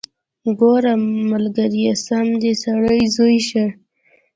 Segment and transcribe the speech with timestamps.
[0.59, 0.93] ګوره
[1.31, 3.65] ملګريه سم د سړي زوى شه.